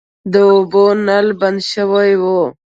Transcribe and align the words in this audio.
د 0.31 0.33
اوبو 0.51 0.85
نل 1.07 1.27
بند 1.39 1.59
شوی 1.71 2.11
و. 2.21 2.23